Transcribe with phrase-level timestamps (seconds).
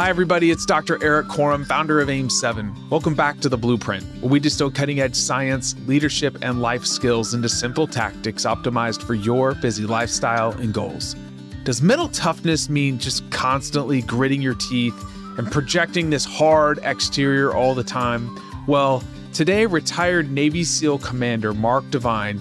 [0.00, 0.50] Hi, everybody.
[0.50, 0.98] It's Dr.
[1.04, 2.88] Eric Korem, founder of AIM7.
[2.88, 7.34] Welcome back to The Blueprint, where we distill cutting edge science, leadership, and life skills
[7.34, 11.16] into simple tactics optimized for your busy lifestyle and goals.
[11.64, 14.98] Does mental toughness mean just constantly gritting your teeth
[15.36, 18.40] and projecting this hard exterior all the time?
[18.66, 19.04] Well,
[19.34, 22.40] today, retired Navy SEAL Commander Mark Divine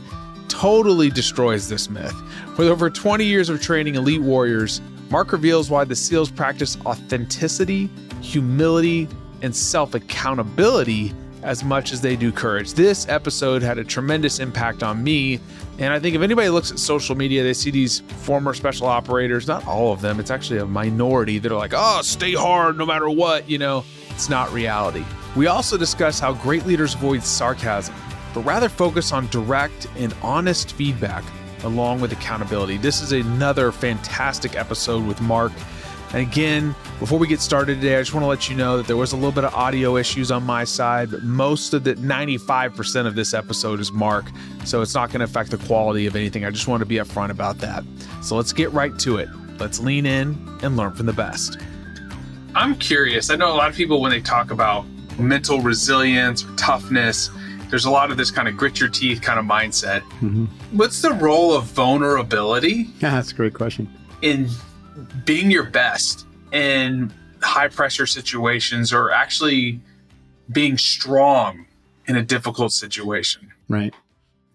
[0.60, 2.14] totally destroys this myth.
[2.58, 7.90] With over 20 years of training elite warriors, Mark reveals why the SEALs practice authenticity,
[8.22, 9.08] humility,
[9.42, 12.74] and self accountability as much as they do courage.
[12.74, 15.40] This episode had a tremendous impact on me.
[15.78, 19.48] And I think if anybody looks at social media, they see these former special operators,
[19.48, 22.86] not all of them, it's actually a minority that are like, oh, stay hard no
[22.86, 23.50] matter what.
[23.50, 25.06] You know, it's not reality.
[25.38, 27.96] We also discuss how great leaders avoid sarcasm,
[28.40, 31.26] but rather focus on direct and honest feedback
[31.64, 32.78] along with accountability.
[32.78, 35.52] This is another fantastic episode with Mark.
[36.14, 38.88] And again, before we get started today, I just want to let you know that
[38.88, 41.96] there was a little bit of audio issues on my side, but most of the
[41.96, 44.24] 95% of this episode is Mark.
[44.64, 46.46] So it's not going to affect the quality of anything.
[46.46, 47.84] I just want to be upfront about that.
[48.22, 49.28] So let's get right to it.
[49.58, 51.58] Let's lean in and learn from the best.
[52.56, 53.30] I'm curious.
[53.32, 54.86] I know a lot of people, when they talk about
[55.20, 57.30] mental resilience or toughness,
[57.70, 60.02] there's a lot of this kind of grit your teeth kind of mindset.
[60.22, 60.46] Mm-hmm.
[60.76, 62.88] What's the role of vulnerability?
[63.00, 63.88] Yeah, that's a great question.
[64.22, 64.50] In
[65.26, 69.80] being your best in high pressure situations or actually
[70.52, 71.66] being strong
[72.08, 73.52] in a difficult situation.
[73.68, 73.94] Right.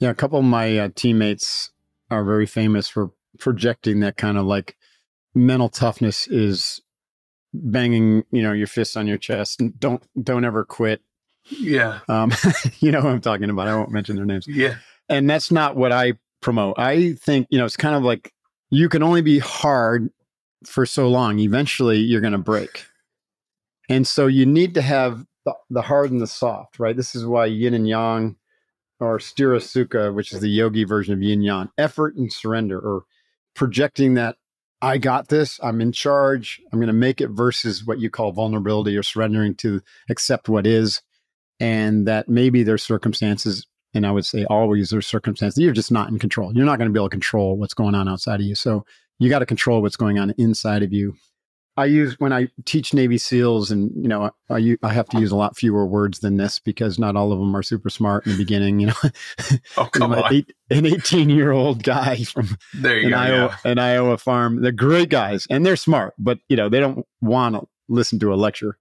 [0.00, 1.70] Yeah, a couple of my uh, teammates
[2.10, 4.76] are very famous for projecting that kind of like
[5.34, 6.80] mental toughness is
[7.52, 11.00] banging, you know, your fists on your chest and don't don't ever quit
[11.50, 12.00] yeah.
[12.08, 12.32] Um,
[12.80, 13.68] you know who I'm talking about.
[13.68, 14.46] I won't mention their names.
[14.46, 14.76] Yeah.
[15.08, 16.78] And that's not what I promote.
[16.78, 18.32] I think, you know, it's kind of like
[18.70, 20.10] you can only be hard
[20.64, 21.38] for so long.
[21.38, 22.86] Eventually you're going to break.
[23.88, 26.96] And so you need to have the, the, hard and the soft, right?
[26.96, 28.36] This is why yin and yang
[28.98, 33.04] or sthira sukha, which is the yogi version of yin yang, effort and surrender or
[33.54, 34.36] projecting that
[34.80, 38.32] I got this, I'm in charge, I'm going to make it versus what you call
[38.32, 41.00] vulnerability or surrendering to accept what is
[41.60, 46.08] and that maybe there's circumstances and I would say always there's circumstances you're just not
[46.08, 46.52] in control.
[46.54, 48.54] You're not going to be able to control what's going on outside of you.
[48.54, 48.84] So
[49.18, 51.14] you got to control what's going on inside of you.
[51.76, 55.32] I use when I teach Navy SEALs, and you know, I I have to use
[55.32, 58.32] a lot fewer words than this because not all of them are super smart in
[58.32, 58.78] the beginning.
[58.78, 58.94] You know,
[59.76, 63.58] oh come you know, on, eight, an eighteen year old guy from an go, Iowa,
[63.64, 63.70] yeah.
[63.70, 64.62] an Iowa farm.
[64.62, 68.32] They're great guys and they're smart, but you know, they don't want to listen to
[68.32, 68.78] a lecture.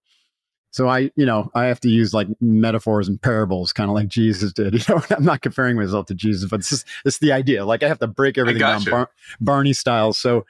[0.73, 4.07] So I, you know, I have to use like metaphors and parables, kind of like
[4.07, 4.73] Jesus did.
[4.89, 7.63] You know, I'm not comparing myself to Jesus, but this is this is the idea.
[7.63, 10.13] Like I have to break everything down Bar- Barney style.
[10.13, 10.45] So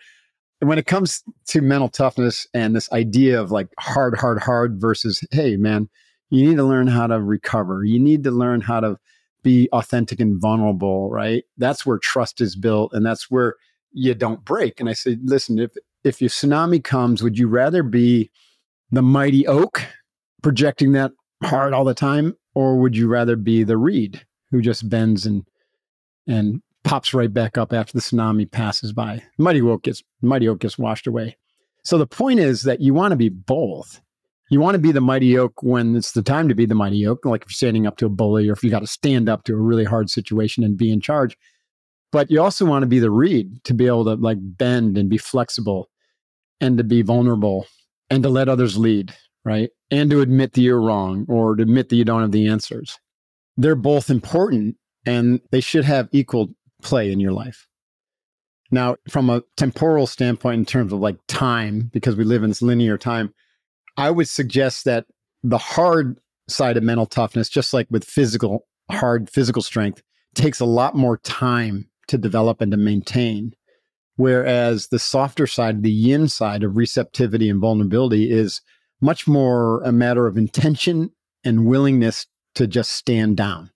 [0.59, 5.21] when it comes to mental toughness and this idea of like hard, hard, hard versus,
[5.31, 5.89] hey, man,
[6.29, 7.83] you need to learn how to recover.
[7.83, 8.97] You need to learn how to
[9.43, 11.43] be authentic and vulnerable, right?
[11.57, 13.55] That's where trust is built, and that's where
[13.91, 14.79] you don't break.
[14.79, 15.71] And I said, listen, if
[16.05, 18.31] if your tsunami comes, would you rather be
[18.89, 19.85] the mighty oak
[20.43, 21.11] projecting that
[21.41, 25.43] hard all the time, or would you rather be the reed who just bends and
[26.27, 29.23] and pops right back up after the tsunami passes by?
[29.39, 31.37] Mighty oak gets mighty oak gets washed away.
[31.83, 33.99] So the point is that you want to be both.
[34.49, 37.07] You want to be the mighty oak when it's the time to be the mighty
[37.07, 39.27] oak, like if you're standing up to a bully or if you got to stand
[39.27, 41.37] up to a really hard situation and be in charge.
[42.11, 45.09] But you also want to be the reed to be able to like bend and
[45.09, 45.89] be flexible
[46.61, 47.65] and to be vulnerable
[48.11, 49.13] and to let others lead
[49.45, 49.69] right?
[49.91, 52.97] And to admit that you're wrong or to admit that you don't have the answers.
[53.57, 56.49] They're both important and they should have equal
[56.81, 57.67] play in your life.
[58.71, 62.61] Now, from a temporal standpoint, in terms of like time, because we live in this
[62.61, 63.33] linear time,
[63.97, 65.05] I would suggest that
[65.43, 66.17] the hard
[66.47, 70.01] side of mental toughness, just like with physical, hard physical strength,
[70.33, 73.53] takes a lot more time to develop and to maintain.
[74.15, 78.61] Whereas the softer side, the yin side of receptivity and vulnerability is
[79.03, 81.11] much more a matter of intention
[81.43, 83.69] and willingness to just stand down,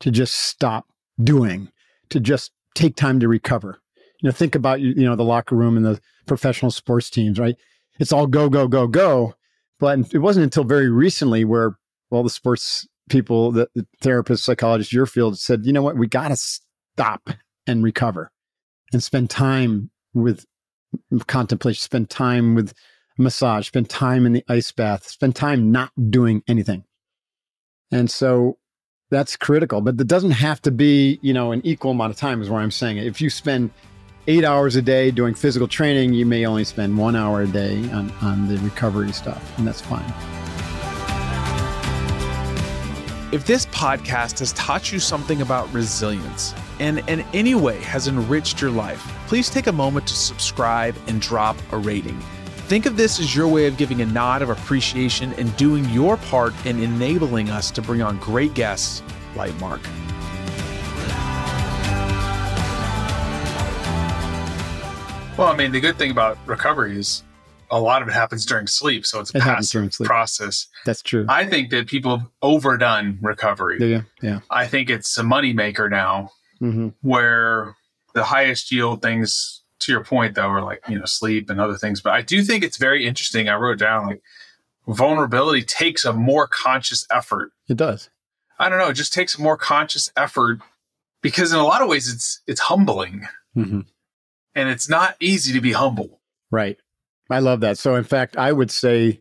[0.00, 0.86] to just stop
[1.22, 1.70] doing,
[2.10, 3.80] to just take time to recover.
[4.20, 7.56] You know, think about you know the locker room and the professional sports teams, right?
[8.00, 9.34] It's all go go go go,
[9.78, 11.78] but it wasn't until very recently where
[12.10, 16.06] well the sports people, the, the therapists, psychologists, your field said, you know what, we
[16.06, 17.30] got to stop
[17.66, 18.32] and recover
[18.92, 20.46] and spend time with
[21.26, 22.72] contemplation, spend time with
[23.18, 26.84] massage, spend time in the ice bath, spend time not doing anything.
[27.90, 28.58] And so
[29.10, 32.42] that's critical, but it doesn't have to be, you know, an equal amount of time
[32.42, 33.06] is where I'm saying it.
[33.06, 33.70] If you spend
[34.26, 37.76] eight hours a day doing physical training, you may only spend one hour a day
[37.90, 40.12] on, on the recovery stuff, and that's fine.
[43.32, 48.60] If this podcast has taught you something about resilience and in any way has enriched
[48.60, 52.20] your life, please take a moment to subscribe and drop a rating.
[52.66, 56.16] Think of this as your way of giving a nod of appreciation and doing your
[56.16, 59.02] part in enabling us to bring on great guests
[59.36, 59.80] like Mark.
[65.36, 67.24] Well, I mean, the good thing about recovery is
[67.68, 70.06] a lot of it happens during sleep, so it's a It passive sleep.
[70.06, 70.68] process.
[70.86, 71.26] That's true.
[71.28, 73.78] I think that people have overdone recovery.
[73.80, 74.40] yeah, yeah.
[74.48, 76.30] I think it's a moneymaker now
[76.60, 77.74] hmm where
[78.14, 81.76] the highest yield things to your point though are like you know sleep and other
[81.76, 84.22] things but i do think it's very interesting i wrote down like
[84.86, 88.10] vulnerability takes a more conscious effort It does.
[88.58, 90.58] i don't know it just takes a more conscious effort
[91.22, 93.80] because in a lot of ways it's it's humbling hmm
[94.56, 96.20] and it's not easy to be humble
[96.50, 96.78] Right.
[97.30, 97.78] I love that.
[97.78, 99.20] So, in fact, I would say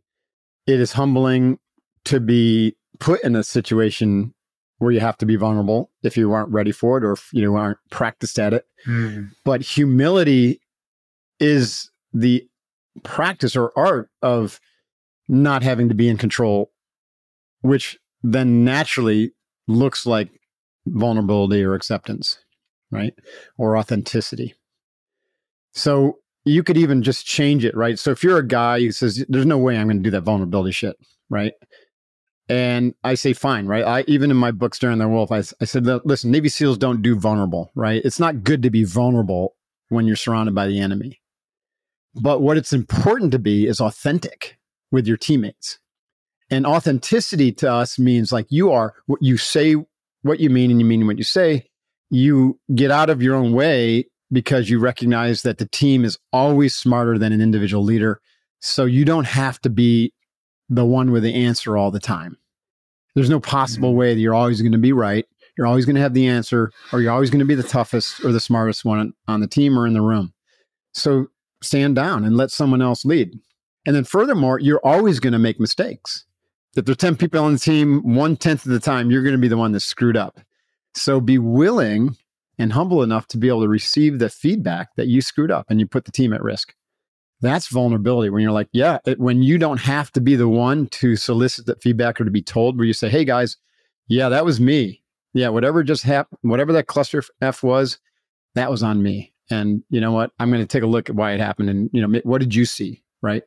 [0.67, 1.57] it is humbling
[2.05, 4.35] to be put in a situation
[4.79, 7.55] where you have to be vulnerable if you aren't ready for it or if you
[7.55, 8.65] aren't practiced at it.
[8.85, 9.25] Hmm.
[9.45, 10.59] But humility
[11.39, 12.47] is the
[13.03, 14.59] practice or art of
[15.27, 16.71] not having to be in control,
[17.61, 19.31] which then naturally
[19.67, 20.29] looks like
[20.85, 22.37] vulnerability or acceptance,
[22.91, 23.13] right?
[23.57, 24.53] Or authenticity.
[25.73, 27.97] So you could even just change it, right?
[27.97, 30.21] So if you're a guy who says, "There's no way I'm going to do that
[30.21, 30.97] vulnerability shit,"
[31.29, 31.53] right?
[32.53, 33.83] And I say, "Fine," right?
[33.83, 37.15] I even in my books during the Wolf, I said, "Listen, Navy SEALs don't do
[37.15, 37.99] vulnerable, right?
[38.05, 39.55] It's not good to be vulnerable
[39.89, 41.19] when you're surrounded by the enemy,
[42.13, 44.59] but what it's important to be is authentic
[44.91, 45.79] with your teammates."
[46.51, 49.75] And authenticity to us means like you are what you say,
[50.21, 51.71] what you mean, and you mean what you say.
[52.11, 56.75] You get out of your own way because you recognize that the team is always
[56.75, 58.21] smarter than an individual leader.
[58.59, 60.13] So you don't have to be
[60.69, 62.37] the one with the answer all the time.
[63.15, 63.99] There's no possible mm-hmm.
[63.99, 65.25] way that you're always going to be right.
[65.57, 68.25] You're always going to have the answer, or you're always going to be the toughest
[68.25, 70.33] or the smartest one on the team or in the room.
[70.93, 71.27] So
[71.61, 73.39] stand down and let someone else lead.
[73.85, 76.25] And then furthermore, you're always going to make mistakes.
[76.75, 79.41] If there's 10 people on the team, one tenth of the time, you're going to
[79.41, 80.39] be the one that's screwed up.
[80.95, 82.17] So be willing
[82.57, 85.79] and humble enough to be able to receive the feedback that you screwed up and
[85.79, 86.73] you put the team at risk.
[87.43, 90.87] That's vulnerability when you're like, yeah, it, when you don't have to be the one
[90.87, 93.57] to solicit that feedback or to be told, where you say, hey guys,
[94.07, 95.03] yeah, that was me.
[95.33, 97.99] Yeah, whatever just happened, whatever that cluster F was,
[98.55, 99.33] that was on me.
[99.49, 100.31] And you know what?
[100.39, 101.69] I'm going to take a look at why it happened.
[101.69, 103.03] And, you know, what did you see?
[103.21, 103.43] Right?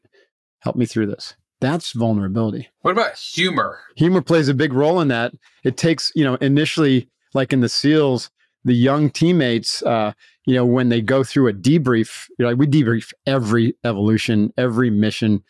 [0.61, 1.35] Help me through this.
[1.63, 5.33] That's vulnerability what about humor humor plays a big role in that.
[5.65, 8.31] It takes, you know, initially, like in the SEALs,
[8.63, 10.13] the young teammates, uh,
[10.47, 14.91] you know, when they go through a debrief, you know, we debrief every evolution, every
[14.91, 15.43] mission.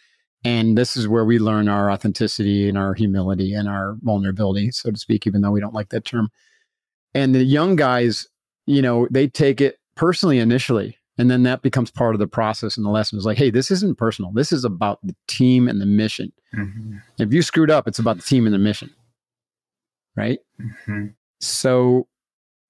[0.42, 4.90] And this is where we learn our authenticity and our humility and our vulnerability, so
[4.90, 6.30] to speak, even though we don't like that term.
[7.14, 8.26] And the young guys,
[8.66, 10.96] you know, they take it personally initially.
[11.18, 13.70] And then that becomes part of the process and the lesson is like, hey, this
[13.70, 14.32] isn't personal.
[14.32, 16.32] This is about the team and the mission.
[16.54, 16.98] Mm-hmm.
[17.18, 18.90] If you screwed up, it's about the team and the mission.
[20.14, 20.38] Right.
[20.60, 21.06] Mm-hmm.
[21.40, 22.06] So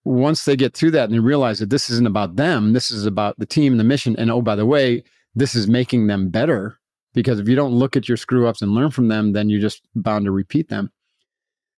[0.06, 3.06] once they get through that and they realize that this isn't about them, this is
[3.06, 4.14] about the team and the mission.
[4.16, 5.02] And oh, by the way,
[5.34, 6.78] this is making them better
[7.12, 9.60] because if you don't look at your screw ups and learn from them, then you're
[9.60, 10.92] just bound to repeat them.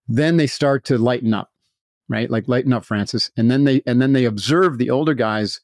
[0.08, 1.50] Then they start to lighten up,
[2.08, 2.28] right?
[2.28, 3.30] Like lighten up, Francis.
[3.36, 5.60] And then they and then they observe the older guys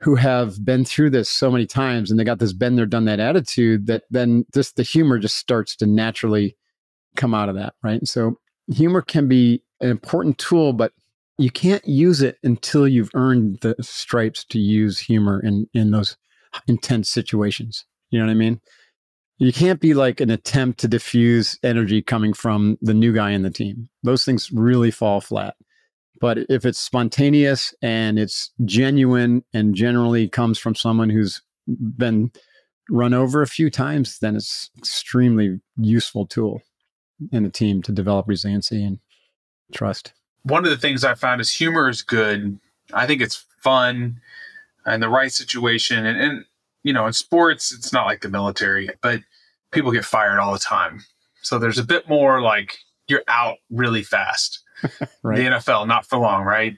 [0.00, 3.06] who have been through this so many times and they got this been there, done
[3.06, 6.56] that attitude that then just the humor just starts to naturally
[7.16, 7.98] come out of that, right?
[7.98, 8.38] And so
[8.72, 10.92] humor can be an important tool, but
[11.38, 16.16] you can't use it until you've earned the stripes to use humor in in those
[16.66, 17.84] intense situations.
[18.10, 18.60] You know what I mean?
[19.38, 23.42] You can't be like an attempt to diffuse energy coming from the new guy in
[23.42, 23.90] the team.
[24.02, 25.56] Those things really fall flat.
[26.18, 32.32] But if it's spontaneous and it's genuine and generally comes from someone who's been
[32.88, 36.62] run over a few times, then it's extremely useful tool
[37.30, 38.98] in a team to develop resiliency and
[39.74, 40.14] trust.
[40.46, 42.58] One of the things I found is humor is good.
[42.92, 44.20] I think it's fun
[44.84, 46.06] and the right situation.
[46.06, 46.44] And, and,
[46.84, 49.20] you know, in sports, it's not like the military, but
[49.72, 51.04] people get fired all the time.
[51.42, 54.62] So there's a bit more like you're out really fast.
[55.22, 55.38] Right.
[55.38, 56.76] The NFL, not for long, right?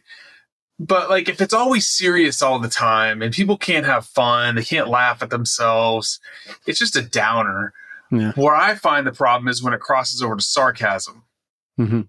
[0.79, 4.65] But like if it's always serious all the time and people can't have fun, they
[4.65, 6.19] can't laugh at themselves,
[6.67, 7.75] it's just a downer.
[8.11, 8.33] Yeah.
[8.37, 11.25] Where I find the problem is when it crosses over to sarcasm
[11.77, 12.03] hmm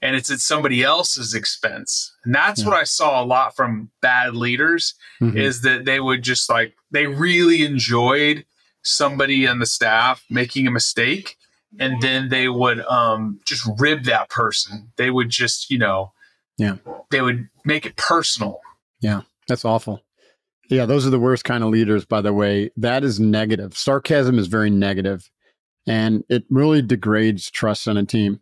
[0.00, 2.12] and it's at somebody else's expense.
[2.24, 2.68] And that's yeah.
[2.68, 5.36] what I saw a lot from bad leaders mm-hmm.
[5.36, 8.44] is that they would just like they really enjoyed
[8.82, 11.36] somebody on the staff making a mistake
[11.78, 14.92] and then they would um just rib that person.
[14.96, 16.12] They would just, you know,
[16.56, 16.76] yeah.
[17.10, 18.60] They would make it personal.
[19.00, 19.22] Yeah.
[19.46, 20.02] That's awful.
[20.68, 22.70] Yeah, those are the worst kind of leaders by the way.
[22.76, 23.76] That is negative.
[23.76, 25.28] Sarcasm is very negative
[25.86, 28.40] and it really degrades trust in a team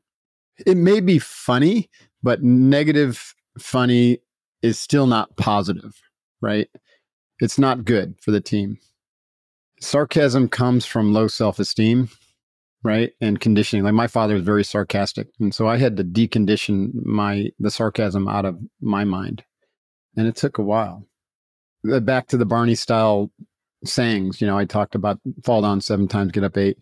[0.64, 1.90] it may be funny,
[2.22, 4.18] but negative funny
[4.62, 6.00] is still not positive,
[6.40, 6.68] right?
[7.40, 8.78] It's not good for the team.
[9.80, 12.08] Sarcasm comes from low self esteem,
[12.82, 13.12] right?
[13.20, 13.84] And conditioning.
[13.84, 15.28] Like my father was very sarcastic.
[15.38, 19.44] And so I had to decondition my the sarcasm out of my mind.
[20.16, 21.06] And it took a while.
[21.84, 23.30] Back to the Barney style
[23.84, 26.78] sayings, you know, I talked about fall down seven times, get up eight.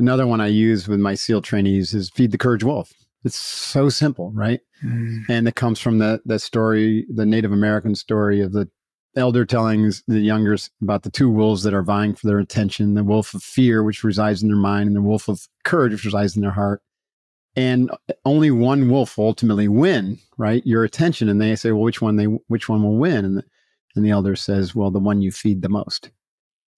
[0.00, 2.90] Another one I use with my SEAL trainees is feed the courage wolf.
[3.22, 4.60] It's so simple, right?
[4.82, 5.24] Mm.
[5.28, 8.66] And it comes from the the story, the Native American story of the
[9.14, 13.04] elder telling the younger about the two wolves that are vying for their attention: the
[13.04, 16.34] wolf of fear, which resides in their mind, and the wolf of courage, which resides
[16.34, 16.80] in their heart.
[17.56, 17.90] And
[18.24, 20.64] only one wolf will ultimately win, right?
[20.64, 21.28] Your attention.
[21.28, 23.24] And they say, well, which one they which one will win?
[23.26, 23.44] And the,
[23.96, 26.10] and the elder says, well, the one you feed the most.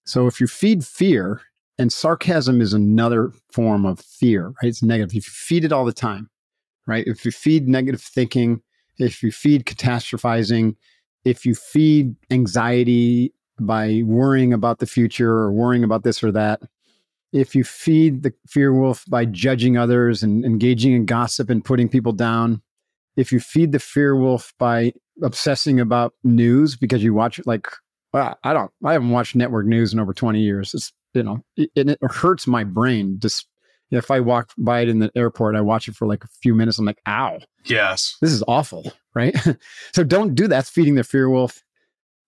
[0.05, 1.41] So if you feed fear,
[1.77, 4.69] and sarcasm is another form of fear, right?
[4.69, 5.15] It's negative.
[5.15, 6.29] If you feed it all the time,
[6.85, 7.05] right?
[7.07, 8.61] If you feed negative thinking,
[8.97, 10.75] if you feed catastrophizing,
[11.25, 16.61] if you feed anxiety by worrying about the future or worrying about this or that,
[17.31, 21.89] if you feed the fear wolf by judging others and engaging in gossip and putting
[21.89, 22.61] people down,
[23.15, 27.67] if you feed the fear wolf by obsessing about news because you watch it like
[28.13, 30.73] well, I don't I haven't watched network news in over 20 years.
[30.73, 33.47] It's you know, it, it hurts my brain just
[33.91, 36.55] if I walk by it in the airport, I watch it for like a few
[36.55, 36.79] minutes.
[36.79, 37.39] I'm like, ow.
[37.65, 38.17] Yes.
[38.21, 38.91] This is awful.
[39.13, 39.35] Right.
[39.93, 40.49] so don't do that.
[40.49, 41.63] That's feeding the fear wolf.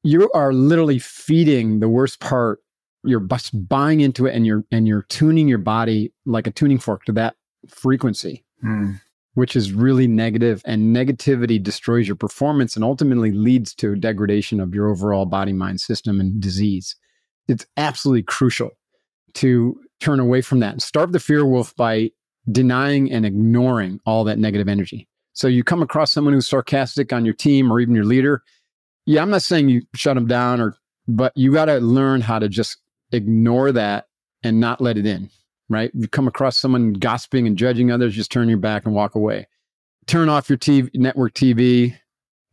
[0.03, 2.59] You are literally feeding the worst part.
[3.03, 6.77] You're just buying into it and you're and you're tuning your body like a tuning
[6.79, 7.35] fork to that
[7.67, 8.45] frequency.
[8.63, 9.01] Mm.
[9.35, 14.73] Which is really negative, and negativity destroys your performance and ultimately leads to degradation of
[14.73, 16.95] your overall body mind system and disease.
[17.47, 18.71] It's absolutely crucial
[19.35, 22.11] to turn away from that and starve the fear wolf by
[22.51, 25.07] denying and ignoring all that negative energy.
[25.33, 28.41] So you come across someone who's sarcastic on your team or even your leader.
[29.05, 30.77] Yeah, I'm not saying you shut them down or,
[31.07, 32.77] but you got to learn how to just
[33.11, 34.05] ignore that
[34.43, 35.29] and not let it in,
[35.69, 35.91] right?
[35.93, 39.47] You come across someone gossiping and judging others, just turn your back and walk away.
[40.07, 41.95] Turn off your TV, network TV.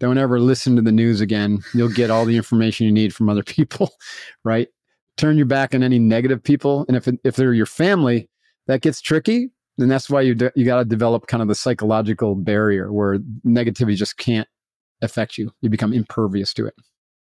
[0.00, 1.62] Don't ever listen to the news again.
[1.74, 3.90] You'll get all the information you need from other people,
[4.44, 4.68] right?
[5.16, 6.84] turn your back on any negative people.
[6.88, 8.28] And if, if they're your family,
[8.66, 9.50] that gets tricky.
[9.78, 13.18] Then that's why you, de- you got to develop kind of the psychological barrier where
[13.46, 14.48] negativity just can't
[15.00, 15.50] affect you.
[15.60, 16.74] You become impervious to it.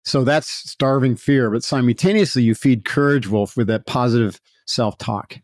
[0.04, 1.52] So that's starving fear.
[1.52, 5.38] But simultaneously, you feed courage wolf with that positive self talk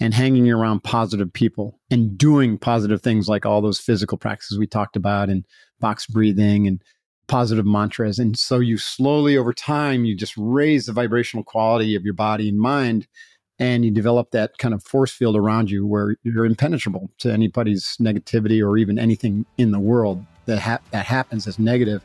[0.00, 4.66] and hanging around positive people and doing positive things like all those physical practices we
[4.66, 5.44] talked about and
[5.80, 6.82] box breathing and
[7.28, 8.18] positive mantras.
[8.18, 12.48] And so you slowly over time, you just raise the vibrational quality of your body
[12.48, 13.06] and mind.
[13.58, 17.96] And you develop that kind of force field around you where you're impenetrable to anybody's
[18.00, 22.02] negativity or even anything in the world that, ha- that happens as negative.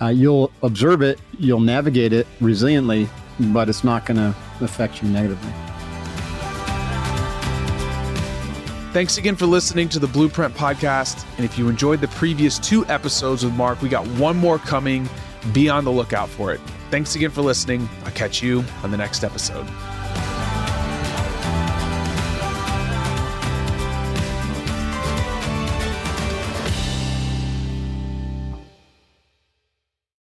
[0.00, 3.08] Uh, you'll observe it, you'll navigate it resiliently,
[3.52, 5.52] but it's not going to affect you negatively.
[8.94, 11.26] Thanks again for listening to the Blueprint Podcast.
[11.34, 15.08] And if you enjoyed the previous two episodes with Mark, we got one more coming.
[15.52, 16.60] Be on the lookout for it.
[16.92, 17.88] Thanks again for listening.
[18.04, 19.66] I'll catch you on the next episode.